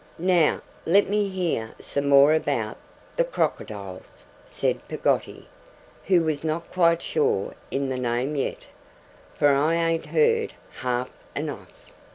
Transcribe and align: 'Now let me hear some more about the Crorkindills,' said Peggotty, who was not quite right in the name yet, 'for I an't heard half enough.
'Now 0.17 0.61
let 0.87 1.07
me 1.09 1.29
hear 1.29 1.75
some 1.79 2.09
more 2.09 2.33
about 2.33 2.77
the 3.17 3.23
Crorkindills,' 3.23 4.25
said 4.47 4.79
Peggotty, 4.87 5.47
who 6.05 6.23
was 6.23 6.43
not 6.43 6.71
quite 6.71 7.15
right 7.15 7.51
in 7.69 7.89
the 7.89 7.99
name 7.99 8.35
yet, 8.35 8.65
'for 9.37 9.49
I 9.49 9.75
an't 9.75 10.05
heard 10.07 10.53
half 10.71 11.11
enough. 11.35 11.71